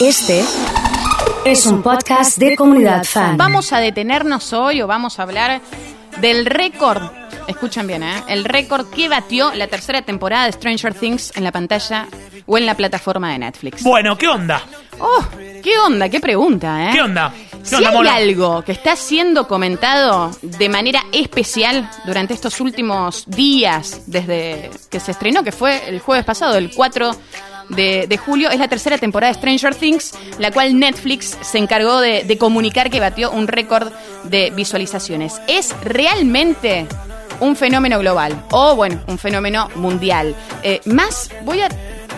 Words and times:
Este 0.00 0.44
es 1.44 1.66
un 1.66 1.82
podcast 1.82 2.38
de 2.38 2.56
comunidad 2.56 3.04
fan. 3.04 3.36
Vamos 3.36 3.72
a 3.72 3.78
detenernos 3.78 4.52
hoy 4.52 4.82
o 4.82 4.86
vamos 4.86 5.18
a 5.18 5.22
hablar 5.22 5.60
del 6.20 6.46
récord. 6.46 7.02
Escuchen 7.46 7.86
bien, 7.86 8.02
¿eh? 8.02 8.22
El 8.28 8.44
récord 8.44 8.88
que 8.90 9.08
batió 9.08 9.52
la 9.54 9.66
tercera 9.68 10.02
temporada 10.02 10.46
de 10.46 10.52
Stranger 10.52 10.94
Things 10.94 11.32
en 11.36 11.44
la 11.44 11.52
pantalla 11.52 12.06
o 12.46 12.58
en 12.58 12.66
la 12.66 12.74
plataforma 12.76 13.32
de 13.32 13.38
Netflix. 13.38 13.82
Bueno, 13.82 14.16
¿qué 14.16 14.28
onda? 14.28 14.62
Oh, 15.00 15.24
¿qué 15.62 15.78
onda? 15.84 16.08
¿Qué 16.08 16.20
pregunta, 16.20 16.88
eh? 16.88 16.90
¿Qué 16.92 17.00
onda? 17.02 17.32
¿Qué 17.32 17.64
Si 17.66 17.74
onda, 17.76 17.88
hay 17.90 17.96
Mola? 17.96 18.14
algo 18.14 18.62
que 18.62 18.72
está 18.72 18.96
siendo 18.96 19.48
comentado 19.48 20.30
de 20.42 20.68
manera 20.68 21.02
especial 21.12 21.88
durante 22.04 22.34
estos 22.34 22.60
últimos 22.60 23.24
días 23.26 24.02
desde 24.06 24.70
que 24.90 25.00
se 25.00 25.12
estrenó, 25.12 25.42
que 25.42 25.52
fue 25.52 25.88
el 25.88 26.00
jueves 26.00 26.24
pasado, 26.24 26.56
el 26.56 26.70
4 26.74 27.10
de, 27.70 28.06
de 28.08 28.16
julio, 28.18 28.50
es 28.50 28.58
la 28.58 28.68
tercera 28.68 28.98
temporada 28.98 29.32
de 29.32 29.38
Stranger 29.38 29.74
Things, 29.74 30.12
la 30.38 30.50
cual 30.50 30.78
Netflix 30.78 31.36
se 31.40 31.58
encargó 31.58 32.00
de, 32.00 32.24
de 32.24 32.38
comunicar 32.38 32.90
que 32.90 33.00
batió 33.00 33.30
un 33.30 33.46
récord 33.48 33.92
de 34.24 34.50
visualizaciones. 34.50 35.40
Es 35.48 35.74
realmente 35.82 36.86
un 37.40 37.54
fenómeno 37.56 37.98
global 37.98 38.44
o, 38.50 38.74
bueno, 38.74 39.00
un 39.06 39.18
fenómeno 39.18 39.68
mundial. 39.76 40.34
Eh, 40.62 40.80
más, 40.86 41.30
voy 41.44 41.60
a 41.60 41.68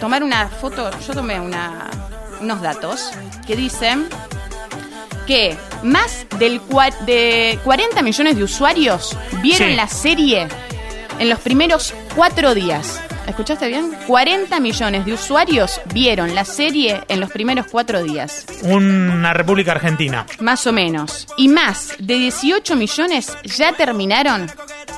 tomar 0.00 0.22
una 0.22 0.48
foto, 0.48 0.90
yo 1.06 1.12
tomé 1.14 1.38
una, 1.40 1.90
unos 2.40 2.60
datos 2.62 3.10
que 3.46 3.54
dicen 3.56 4.08
que 5.26 5.56
más 5.82 6.26
del 6.38 6.60
cua- 6.62 6.96
de 7.00 7.58
40 7.64 8.02
millones 8.02 8.36
de 8.36 8.44
usuarios 8.44 9.16
vieron 9.42 9.68
Sí. 9.70 9.74
la 9.76 9.88
serie 9.88 10.48
en 11.18 11.28
los 11.28 11.38
primeros 11.40 11.94
cuatro 12.16 12.54
días. 12.54 12.98
¿Escuchaste 13.30 13.68
bien? 13.68 13.96
40 14.06 14.58
millones 14.60 15.06
de 15.06 15.12
usuarios 15.12 15.80
vieron 15.94 16.34
la 16.34 16.44
serie 16.44 17.00
en 17.08 17.20
los 17.20 17.30
primeros 17.30 17.66
cuatro 17.70 18.02
días. 18.02 18.44
Una 18.62 19.32
República 19.32 19.72
Argentina. 19.72 20.26
Más 20.40 20.66
o 20.66 20.72
menos. 20.72 21.26
Y 21.36 21.48
más 21.48 21.94
de 21.98 22.14
18 22.18 22.74
millones 22.76 23.32
ya 23.44 23.72
terminaron 23.72 24.50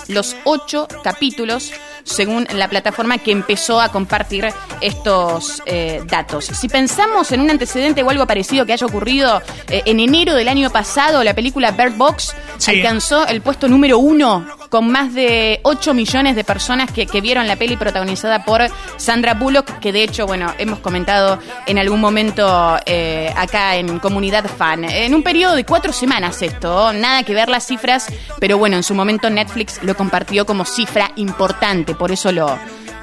los 0.09 0.35
ocho 0.45 0.89
capítulos 1.05 1.73
según 2.05 2.49
la 2.55 2.69
plataforma 2.69 3.19
que 3.19 3.31
empezó 3.31 3.81
a 3.81 3.91
compartir 3.91 4.49
estos 4.81 5.63
eh, 5.67 6.03
datos. 6.07 6.47
Si 6.47 6.69
pensamos 6.69 7.31
en 7.33 7.41
un 7.41 7.51
antecedente 7.51 8.03
o 8.03 8.11
algo 8.11 8.27
parecido 8.27 8.67
que 8.67 8.73
haya 8.73 8.87
ocurrido 8.87 9.41
eh, 9.69 9.83
en 9.87 10.01
enero 10.01 10.35
del 10.35 10.49
año 10.49 10.71
pasado, 10.71 11.23
la 11.23 11.35
película 11.35 11.71
Bird 11.71 11.97
Box 11.97 12.35
Sí. 12.59 12.71
alcanzó 12.77 13.27
el 13.27 13.41
puesto 13.41 13.69
número 13.69 13.99
uno 13.99 14.47
con 14.73 14.91
más 14.91 15.13
de 15.13 15.61
8 15.65 15.93
millones 15.93 16.35
de 16.35 16.45
personas 16.45 16.91
que, 16.91 17.07
que 17.07 17.21
vieron 17.21 17.47
la 17.47 17.57
peli 17.57 17.77
protagonizada 17.77 18.43
por 18.47 18.63
Sandra 18.97 19.35
Bullock, 19.35 19.81
que 19.81 19.93
de 19.93 20.03
hecho, 20.03 20.27
bueno, 20.27 20.51
hemos 20.57 20.79
comentado 20.79 21.39
en 21.67 21.77
algún 21.79 22.01
momento 22.01 22.79
eh, 22.87 23.31
acá 23.37 23.77
en 23.77 23.99
Comunidad 23.99 24.47
Fan. 24.47 24.85
En 24.85 25.15
un 25.15 25.23
periodo 25.23 25.57
de 25.57 25.67
cuatro 25.67 25.93
semanas 25.93 26.41
esto, 26.41 26.91
nada 26.95 27.23
que 27.23 27.35
ver 27.35 27.51
las 27.51 27.67
cifras, 27.67 28.07
pero 28.41 28.57
bueno, 28.57 28.79
en 28.79 28.83
su 28.83 28.95
momento 28.95 29.29
Netflix 29.29 29.79
lo 29.83 29.95
compartió 29.95 30.47
como 30.47 30.65
cifra 30.65 31.13
importante, 31.17 31.95
por 31.95 32.11
eso 32.11 32.33
lo, 32.33 32.59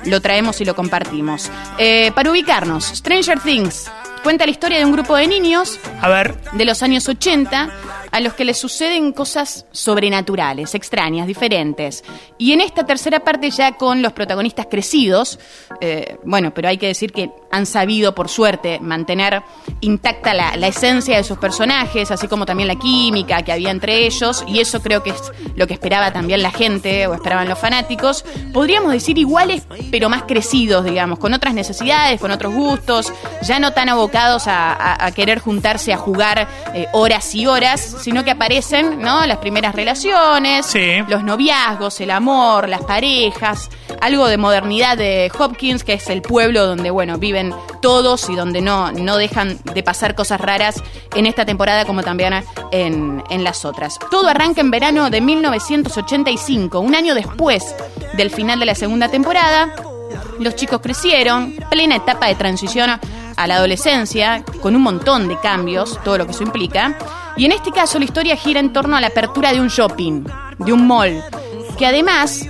lo 0.05 0.21
traemos 0.21 0.61
y 0.61 0.65
lo 0.65 0.73
compartimos. 0.73 1.51
Eh, 1.77 2.11
para 2.15 2.31
ubicarnos, 2.31 2.85
Stranger 2.85 3.39
Things 3.41 3.91
cuenta 4.23 4.45
la 4.45 4.51
historia 4.51 4.79
de 4.79 4.85
un 4.85 4.91
grupo 4.91 5.15
de 5.15 5.27
niños 5.27 5.79
A 6.01 6.09
ver, 6.09 6.35
de 6.53 6.65
los 6.65 6.83
años 6.83 7.07
80 7.07 7.69
a 8.11 8.19
los 8.19 8.33
que 8.33 8.45
les 8.45 8.57
suceden 8.57 9.11
cosas 9.11 9.65
sobrenaturales, 9.71 10.75
extrañas, 10.75 11.27
diferentes. 11.27 12.03
Y 12.37 12.53
en 12.53 12.61
esta 12.61 12.85
tercera 12.85 13.21
parte 13.21 13.49
ya 13.51 13.73
con 13.73 14.01
los 14.01 14.13
protagonistas 14.13 14.67
crecidos, 14.69 15.39
eh, 15.81 16.17
bueno, 16.23 16.53
pero 16.53 16.69
hay 16.69 16.77
que 16.77 16.87
decir 16.87 17.11
que 17.11 17.31
han 17.51 17.65
sabido, 17.65 18.13
por 18.13 18.29
suerte, 18.29 18.79
mantener 18.79 19.41
intacta 19.81 20.33
la, 20.33 20.55
la 20.55 20.67
esencia 20.67 21.17
de 21.17 21.23
sus 21.23 21.37
personajes, 21.37 22.11
así 22.11 22.27
como 22.27 22.45
también 22.45 22.67
la 22.67 22.75
química 22.75 23.41
que 23.41 23.51
había 23.51 23.71
entre 23.71 24.05
ellos, 24.05 24.43
y 24.47 24.59
eso 24.59 24.81
creo 24.81 25.03
que 25.03 25.11
es 25.11 25.21
lo 25.55 25.67
que 25.67 25.73
esperaba 25.73 26.11
también 26.11 26.41
la 26.41 26.51
gente 26.51 27.07
o 27.07 27.13
esperaban 27.13 27.49
los 27.49 27.59
fanáticos. 27.59 28.23
Podríamos 28.53 28.91
decir 28.91 29.17
iguales, 29.17 29.63
pero 29.91 30.09
más 30.09 30.23
crecidos, 30.23 30.85
digamos, 30.85 31.19
con 31.19 31.33
otras 31.33 31.53
necesidades, 31.53 32.19
con 32.19 32.31
otros 32.31 32.53
gustos, 32.53 33.11
ya 33.41 33.59
no 33.59 33.73
tan 33.73 33.89
abocados 33.89 34.43
a, 34.47 35.09
querer 35.15 35.39
juntarse 35.39 35.91
a 35.91 35.97
jugar 35.97 36.47
eh, 36.73 36.85
horas 36.93 37.33
y 37.33 37.47
horas, 37.47 37.98
sino 38.01 38.23
que 38.23 38.31
aparecen, 38.31 38.99
¿no? 39.01 39.25
Las 39.25 39.37
primeras 39.39 39.75
relaciones, 39.75 40.65
Sí. 40.65 40.97
los 41.07 41.23
noviazgos, 41.23 41.99
el 42.01 42.11
amor, 42.11 42.67
las 42.69 42.81
parejas, 42.83 43.69
algo 44.01 44.27
de 44.27 44.37
modernidad 44.37 44.97
de 44.97 45.31
Hopkins, 45.37 45.83
que 45.83 45.93
es 45.93 46.09
el 46.09 46.21
pueblo 46.21 46.65
donde, 46.65 46.89
bueno, 46.91 47.17
viven 47.17 47.53
todos 47.81 48.29
y 48.29 48.35
donde 48.35 48.61
no, 48.61 48.91
no 48.91 49.17
dejan 49.17 49.57
de 49.63 49.83
pasar 49.83 50.15
cosas 50.15 50.39
raras 50.41 50.81
en 51.15 51.25
esta 51.25 51.45
temporada 51.45 51.85
como 51.85 52.01
también 52.03 52.43
en, 52.71 53.23
en 53.29 53.43
las 53.43 53.65
otras. 53.65 53.97
Todo 54.11 54.27
arranca 54.29 54.61
en 54.61 54.71
verano 54.71 55.09
de 55.09 55.21
1985, 55.21 56.79
un 56.79 56.95
año 56.95 57.13
después 57.15 57.75
del 58.13 58.29
final 58.31 58.59
de 58.59 58.65
la 58.65 58.75
segunda 58.75 59.09
temporada. 59.09 59.73
Los 60.39 60.55
chicos 60.55 60.79
crecieron, 60.81 61.55
plena 61.69 61.95
etapa 61.97 62.27
de 62.27 62.35
transición 62.35 62.89
a 63.35 63.47
la 63.47 63.55
adolescencia, 63.55 64.43
con 64.61 64.75
un 64.75 64.81
montón 64.81 65.27
de 65.27 65.37
cambios, 65.39 65.99
todo 66.03 66.17
lo 66.17 66.25
que 66.25 66.31
eso 66.31 66.43
implica. 66.43 66.97
Y 67.39 67.45
en 67.45 67.53
este 67.53 67.71
caso 67.71 67.97
la 67.99 68.03
historia 68.03 68.35
gira 68.35 68.59
en 68.59 68.73
torno 68.73 68.97
a 68.97 69.01
la 69.01 69.07
apertura 69.07 69.53
de 69.53 69.61
un 69.61 69.69
shopping, 69.69 70.25
de 70.57 70.73
un 70.73 70.85
mall, 70.85 71.23
que 71.77 71.85
además 71.85 72.45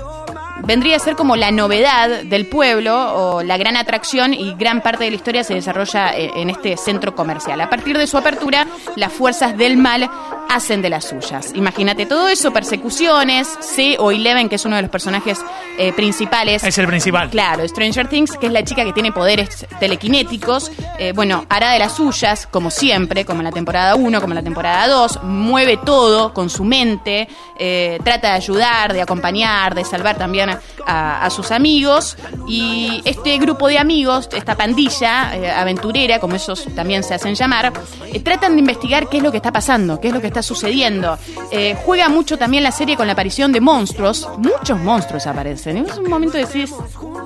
vendría 0.63 0.95
a 0.95 0.99
ser 0.99 1.15
como 1.15 1.35
la 1.35 1.51
novedad 1.51 2.23
del 2.23 2.47
pueblo 2.47 3.13
o 3.13 3.43
la 3.43 3.57
gran 3.57 3.77
atracción 3.77 4.33
y 4.33 4.55
gran 4.55 4.81
parte 4.81 5.03
de 5.03 5.11
la 5.11 5.15
historia 5.15 5.43
se 5.43 5.53
desarrolla 5.53 6.17
eh, 6.17 6.31
en 6.37 6.49
este 6.49 6.75
centro 6.75 7.13
comercial. 7.13 7.61
A 7.61 7.69
partir 7.69 7.99
de 7.99 8.07
su 8.07 8.17
apertura, 8.17 8.65
las 8.95 9.13
fuerzas 9.13 9.55
del 9.55 9.77
mal 9.77 10.09
hacen 10.49 10.81
de 10.81 10.89
las 10.89 11.05
suyas. 11.05 11.51
Imagínate 11.53 12.05
todo 12.05 12.27
eso, 12.27 12.51
persecuciones, 12.51 13.47
C 13.61 13.95
o 13.99 14.11
Eleven, 14.11 14.49
que 14.49 14.55
es 14.55 14.65
uno 14.65 14.75
de 14.75 14.81
los 14.81 14.91
personajes 14.91 15.39
eh, 15.77 15.93
principales. 15.93 16.63
es 16.63 16.77
el 16.77 16.87
principal. 16.87 17.29
Claro, 17.29 17.65
Stranger 17.67 18.07
Things, 18.07 18.35
que 18.37 18.47
es 18.47 18.51
la 18.51 18.63
chica 18.63 18.83
que 18.83 18.91
tiene 18.91 19.11
poderes 19.11 19.67
telequinéticos, 19.79 20.71
eh, 20.97 21.13
bueno, 21.13 21.45
hará 21.49 21.71
de 21.71 21.79
las 21.79 21.95
suyas, 21.95 22.47
como 22.47 22.71
siempre, 22.71 23.25
como 23.25 23.41
en 23.41 23.45
la 23.45 23.51
temporada 23.51 23.95
1, 23.95 24.19
como 24.19 24.33
en 24.33 24.35
la 24.35 24.43
temporada 24.43 24.87
2, 24.87 25.23
mueve 25.23 25.77
todo 25.77 26.33
con 26.33 26.49
su 26.49 26.63
mente, 26.63 27.27
eh, 27.57 27.99
trata 28.03 28.29
de 28.29 28.33
ayudar, 28.33 28.93
de 28.93 29.01
acompañar, 29.01 29.75
de 29.75 29.85
salvar 29.85 30.17
también 30.17 30.49
a, 30.49 30.59
a- 30.89 31.29
sus 31.29 31.51
amigos. 31.51 32.17
Y 32.47 33.01
este 33.05 33.37
grupo 33.37 33.67
de 33.67 33.77
amigos, 33.77 34.29
esta 34.33 34.55
pandilla 34.55 35.35
eh, 35.35 35.51
aventurera, 35.51 36.19
como 36.19 36.35
ellos 36.35 36.65
también 36.75 37.03
se 37.03 37.13
hacen 37.13 37.35
llamar, 37.35 37.71
eh, 38.11 38.19
tratan 38.19 38.53
de 38.53 38.59
investigar 38.59 39.07
qué 39.09 39.17
es 39.17 39.23
lo 39.23 39.29
que 39.31 39.37
está 39.37 39.51
pasando, 39.51 39.99
qué 40.01 40.07
es 40.07 40.13
lo 40.13 40.21
que 40.21 40.27
está 40.27 40.41
sucediendo. 40.41 41.17
Eh, 41.51 41.77
juega 41.85 42.09
mucho 42.09 42.37
también 42.37 42.63
la 42.63 42.71
serie 42.71 42.97
con 42.97 43.05
la 43.07 43.13
aparición 43.13 43.51
de 43.51 43.61
monstruos, 43.61 44.27
muchos 44.37 44.79
monstruos 44.79 45.27
aparecen. 45.27 45.77
Es 45.85 45.97
un 45.97 46.09
momento 46.09 46.37
de 46.37 46.45
decir, 46.45 46.67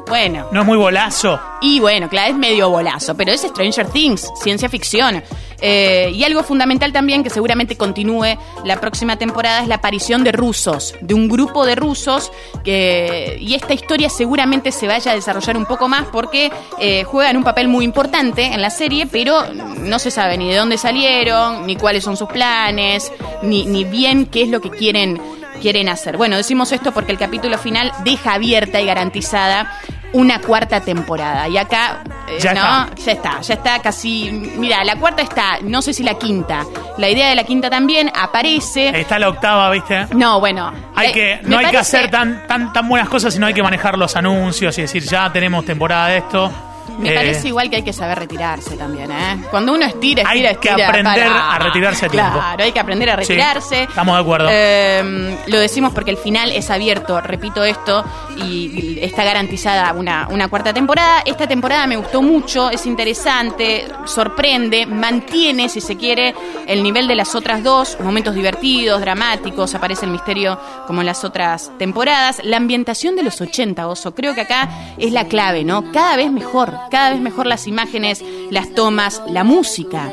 bueno, 0.08 0.47
No 0.52 0.62
es 0.62 0.68
muy 0.68 0.78
bolazo. 0.78 1.40
y 1.62 1.80
bueno, 1.80 2.09
claro, 2.09 2.31
es 2.31 2.38
medio 2.38 2.69
bolazo, 2.69 3.16
pero 3.16 3.31
es 3.31 3.41
Stranger 3.41 3.88
Things, 3.88 4.30
ciencia 4.41 4.69
ficción. 4.69 5.24
Eh, 5.66 6.12
y 6.14 6.25
algo 6.25 6.44
fundamental 6.44 6.91
también 6.91 7.24
que 7.24 7.30
seguramente 7.30 7.78
continúe 7.78 8.38
la 8.66 8.81
próxima 8.81 9.16
temporada 9.16 9.62
es 9.62 9.69
la 9.69 9.75
aparición 9.75 10.25
de 10.25 10.34
rusos, 10.34 10.94
de 11.00 11.13
un 11.13 11.30
grupo 11.30 11.66
de 11.66 11.75
rusos 11.75 12.34
que 12.66 13.38
y 13.40 13.53
esta 13.53 13.74
historia 13.74 14.09
seguramente 14.09 14.74
se 14.74 14.88
vaya 14.88 15.13
a 15.13 15.16
desarrollar 15.16 15.56
un 15.56 15.66
poco 15.66 15.88
más 15.88 16.06
porque 16.12 16.52
eh, 16.80 17.06
juegan 17.06 17.38
un 17.38 17.46
papel 17.46 17.69
muy 17.69 17.86
importante 17.86 18.47
en 18.47 18.62
la 18.62 18.69
serie, 18.69 19.06
pero 19.06 19.53
no 19.53 20.00
se 20.00 20.12
sabe 20.12 20.38
ni 20.38 20.50
de 20.50 20.58
dónde 20.58 20.78
salieron, 20.78 21.66
ni 21.66 21.78
cuáles 21.78 22.03
son 22.03 22.18
sus 22.18 22.28
planes, 22.28 23.09
ni, 23.42 23.66
ni 23.66 23.86
bien 23.86 24.25
qué 24.25 24.42
es 24.42 24.50
lo 24.50 24.59
que 24.59 24.69
quieren 24.69 25.22
quieren 25.62 25.88
hacer. 25.88 26.18
Bueno, 26.18 26.36
decimos 26.36 26.74
esto 26.74 26.92
porque 26.92 27.13
el 27.13 27.18
capítulo 27.18 27.58
final 27.58 27.94
deja 28.03 28.34
abierta 28.34 28.81
y 28.81 28.86
garantizada 28.86 29.72
una 30.13 30.40
cuarta 30.40 30.79
temporada. 30.81 31.47
Y 31.47 31.57
acá, 31.57 32.03
eh, 32.28 32.38
Ya 32.40 32.53
no, 32.53 32.59
está. 32.96 32.96
ya 33.03 33.12
está, 33.12 33.41
ya 33.41 33.53
está 33.56 33.79
casi. 33.79 34.31
Mira, 34.57 34.84
la 34.84 34.96
cuarta 34.96 35.22
está, 35.22 35.60
no 35.62 35.81
sé 35.81 35.94
si 35.94 36.04
la 36.04 36.15
quinta. 36.15 36.65
La 36.98 37.10
idea 37.10 37.30
de 37.30 37.36
la 37.36 37.44
quinta 37.44 37.69
también 37.69 38.12
aparece. 38.15 38.98
Está 39.00 39.19
la 39.19 39.30
octava, 39.30 39.69
¿viste? 39.71 40.07
No, 40.15 40.39
bueno. 40.39 40.71
Hay 40.95 41.10
eh, 41.10 41.12
que, 41.12 41.39
no 41.44 41.57
hay 41.57 41.68
que 41.68 41.77
hacer 41.77 42.10
tan, 42.10 42.48
tan, 42.48 42.71
tan 42.71 42.88
buenas 42.88 43.10
cosas, 43.10 43.33
sino 43.33 43.48
hay 43.48 43.54
que 43.54 43.63
manejar 43.63 43.98
los 43.98 44.15
anuncios 44.15 44.77
y 44.77 44.81
decir, 44.81 45.04
ya 45.04 45.31
tenemos 45.31 45.65
temporada 45.65 46.07
de 46.07 46.18
esto. 46.18 46.51
Me 47.00 47.12
Eh, 47.12 47.15
parece 47.15 47.47
igual 47.47 47.69
que 47.69 47.77
hay 47.77 47.83
que 47.83 47.94
saber 47.94 48.19
retirarse 48.19 48.77
también, 48.77 49.12
¿eh? 49.12 49.44
Cuando 49.50 49.74
uno 49.74 49.85
estira, 49.85 50.24
Hay 50.27 50.39
estira, 50.45 50.59
que 50.59 50.69
estira, 50.69 50.88
aprender 50.89 51.27
para- 51.27 51.56
a 51.56 51.59
retirarse 51.59 52.06
a 52.06 52.09
tiempo. 52.09 52.31
Claro, 52.33 52.63
hay 52.63 52.71
que 52.71 52.80
aprender 52.80 53.09
a 53.09 53.13
Sí, 53.13 53.19
retirarse. 53.21 53.83
estamos 53.83 54.15
de 54.15 54.21
acuerdo. 54.21 54.47
Eh, 54.51 55.38
lo 55.47 55.59
decimos 55.59 55.91
porque 55.94 56.12
el 56.12 56.18
final 56.18 56.51
es 56.51 56.69
abierto, 56.69 57.19
repito 57.21 57.63
esto, 57.63 58.03
y 58.38 59.00
está 59.01 59.24
garantizada 59.24 59.94
una, 59.94 60.27
una 60.30 60.47
cuarta 60.47 60.74
temporada. 60.74 61.21
Esta 61.25 61.47
temporada 61.47 61.88
me 61.88 61.95
gustó 61.97 62.21
mucho, 62.21 62.69
es 62.69 62.85
interesante, 62.85 63.88
sorprende, 64.06 64.85
mantiene, 64.85 65.69
si 65.69 65.81
se 65.81 65.97
quiere, 65.97 66.33
el 66.68 66.83
nivel 66.83 67.07
de 67.07 67.15
las 67.15 67.35
otras 67.35 67.63
dos, 67.63 67.97
momentos 68.01 68.35
divertidos, 68.35 69.01
dramáticos, 69.01 69.74
aparece 69.75 70.06
el 70.06 70.12
misterio 70.12 70.59
como 70.88 71.01
en 71.01 71.07
las 71.07 71.24
otras 71.24 71.71
temporadas. 71.77 72.41
La 72.44 72.57
ambientación 72.57 73.15
de 73.15 73.24
los 73.24 73.39
80, 73.41 73.88
Oso, 73.88 74.13
creo 74.13 74.33
que 74.35 74.41
acá 74.41 74.69
es 74.97 75.12
la 75.12 75.25
clave, 75.25 75.63
¿no? 75.63 75.91
Cada 75.91 76.15
vez 76.15 76.31
mejor, 76.31 76.73
cada 76.90 77.12
vez 77.12 77.22
mejor 77.22 77.48
las 77.48 77.68
imágenes, 77.68 78.24
las 78.50 78.74
tomas, 78.74 79.22
la 79.28 79.44
música. 79.44 80.12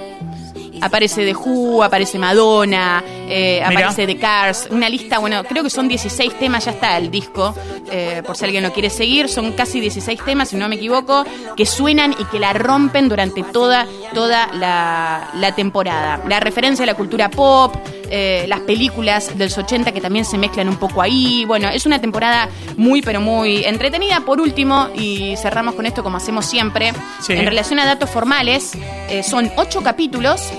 Aparece 0.82 1.26
The 1.26 1.34
Who, 1.34 1.82
aparece 1.82 2.18
Madonna, 2.18 3.04
eh, 3.28 3.62
aparece 3.62 4.06
The 4.06 4.18
Cars, 4.18 4.68
una 4.70 4.88
lista, 4.88 5.18
bueno, 5.18 5.44
creo 5.44 5.62
que 5.62 5.68
son 5.68 5.88
16 5.88 6.38
temas, 6.38 6.64
ya 6.64 6.70
está 6.70 6.96
el 6.96 7.10
disco, 7.10 7.54
eh, 7.90 8.22
por 8.26 8.34
si 8.34 8.46
alguien 8.46 8.62
lo 8.62 8.72
quiere 8.72 8.88
seguir, 8.88 9.28
son 9.28 9.52
casi 9.52 9.78
16 9.78 10.24
temas, 10.24 10.48
si 10.48 10.56
no 10.56 10.68
me 10.68 10.76
equivoco, 10.76 11.24
que 11.54 11.66
suenan 11.66 12.14
y 12.18 12.24
que 12.24 12.38
la 12.38 12.54
rompen 12.54 13.10
durante 13.10 13.42
toda, 13.42 13.86
toda 14.14 14.46
la, 14.54 15.30
la 15.34 15.54
temporada. 15.54 16.22
La 16.26 16.40
referencia 16.40 16.84
a 16.84 16.86
la 16.86 16.94
cultura 16.94 17.28
pop, 17.28 17.76
eh, 18.10 18.44
las 18.48 18.60
películas 18.60 19.36
de 19.38 19.44
los 19.44 19.56
80 19.56 19.92
que 19.92 20.00
también 20.00 20.24
se 20.24 20.36
mezclan 20.38 20.68
un 20.68 20.76
poco 20.76 21.00
ahí. 21.02 21.44
Bueno, 21.46 21.68
es 21.68 21.86
una 21.86 22.00
temporada 22.00 22.48
muy, 22.76 23.02
pero 23.02 23.20
muy 23.20 23.64
entretenida. 23.64 24.20
Por 24.20 24.40
último, 24.40 24.88
y 24.94 25.34
cerramos 25.36 25.74
con 25.74 25.86
esto 25.86 26.02
como 26.02 26.16
hacemos 26.16 26.46
siempre, 26.46 26.92
Sí. 27.20 27.32
en 27.34 27.46
relación 27.46 27.78
a 27.78 27.86
datos 27.86 28.10
formales, 28.10 28.72
eh, 29.08 29.22
son 29.22 29.50
8 29.56 29.82
capítulos. 29.82 30.52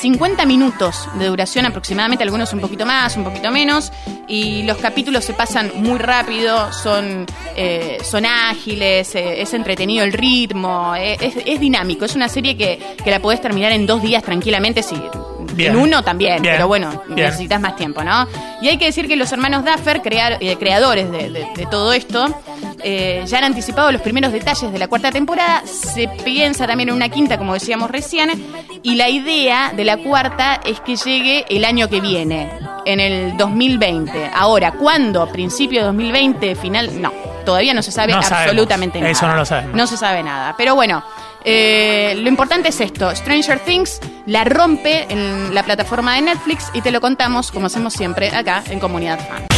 50 0.00 0.44
minutos 0.44 1.08
de 1.18 1.26
duración 1.26 1.64
aproximadamente, 1.64 2.22
algunos 2.22 2.52
un 2.52 2.60
poquito 2.60 2.84
más, 2.84 3.16
un 3.16 3.24
poquito 3.24 3.50
menos, 3.50 3.90
y 4.28 4.62
los 4.64 4.76
capítulos 4.76 5.24
se 5.24 5.32
pasan 5.32 5.70
muy 5.76 5.98
rápido, 5.98 6.70
son, 6.72 7.24
eh, 7.56 7.96
son 8.04 8.26
ágiles, 8.26 9.14
eh, 9.14 9.40
es 9.40 9.54
entretenido 9.54 10.04
el 10.04 10.12
ritmo, 10.12 10.94
eh, 10.96 11.16
es, 11.20 11.34
es 11.46 11.60
dinámico, 11.60 12.04
es 12.04 12.14
una 12.14 12.28
serie 12.28 12.58
que, 12.58 12.78
que 13.02 13.10
la 13.10 13.20
podés 13.20 13.40
terminar 13.40 13.72
en 13.72 13.86
dos 13.86 14.02
días 14.02 14.22
tranquilamente, 14.22 14.82
si 14.82 14.96
Bien. 15.56 15.72
en 15.72 15.78
uno 15.78 16.02
también, 16.02 16.42
Bien. 16.42 16.54
pero 16.54 16.68
bueno, 16.68 17.02
Bien. 17.08 17.26
necesitas 17.28 17.60
más 17.60 17.76
tiempo, 17.76 18.04
¿no? 18.04 18.26
Y 18.62 18.68
hay 18.68 18.76
que 18.78 18.84
decir 18.86 19.08
que 19.08 19.16
los 19.16 19.30
hermanos 19.32 19.64
Duffer, 19.64 20.02
crear- 20.02 20.38
eh, 20.40 20.56
creadores 20.58 21.10
de, 21.10 21.30
de- 21.30 21.46
de 21.56 21.66
todo 21.70 21.92
esto, 21.92 22.26
eh, 22.82 23.22
ya 23.26 23.38
han 23.38 23.44
anticipado 23.44 23.90
los 23.92 24.02
primeros 24.02 24.32
detalles 24.32 24.70
de 24.72 24.78
la 24.78 24.88
cuarta 24.88 25.10
temporada. 25.10 25.62
Se 25.66 26.08
piensa 26.24 26.66
también 26.66 26.90
en 26.90 26.94
una 26.94 27.08
quinta, 27.08 27.38
como 27.38 27.54
decíamos 27.54 27.90
recién, 27.90 28.30
y 28.82 28.94
la 28.94 29.08
idea 29.08 29.72
de 29.74 29.84
la 29.84 29.96
cuarta 29.96 30.60
es 30.64 30.80
que 30.80 30.96
llegue 30.96 31.44
el 31.48 31.64
año 31.64 31.88
que 31.88 32.00
viene, 32.00 32.50
en 32.84 33.00
el 33.00 33.36
2020. 33.36 34.30
Ahora, 34.32 34.72
¿cuándo? 34.72 35.26
¿Principio 35.28 35.80
de 35.80 35.86
2020? 35.86 36.54
¿Final? 36.54 37.00
No, 37.02 37.12
todavía 37.44 37.74
no 37.74 37.82
se 37.82 37.90
sabe 37.92 38.12
No 38.12 38.22
sabemos. 38.22 38.42
absolutamente 38.46 38.98
nada. 39.00 39.10
Eso 39.10 39.26
no 39.26 39.34
lo 39.36 39.44
sabemos. 39.44 39.74
No 39.76 39.86
se 39.86 39.96
sabe 39.96 40.22
nada. 40.22 40.54
Pero 40.56 40.74
bueno, 40.76 41.02
eh, 41.46 42.14
lo 42.16 42.28
importante 42.28 42.68
es 42.70 42.80
esto. 42.80 43.14
Stranger 43.14 43.60
Things 43.60 44.00
la 44.26 44.44
rompe 44.44 45.06
en 45.08 45.54
la 45.54 45.62
plataforma 45.62 46.16
de 46.16 46.22
Netflix 46.22 46.70
y 46.74 46.82
te 46.82 46.90
lo 46.90 47.00
contamos, 47.00 47.52
como 47.52 47.66
hacemos 47.66 47.94
siempre, 47.94 48.30
acá 48.30 48.64
en 48.68 48.80
Comunidad 48.80 49.20
Fan. 49.26 49.55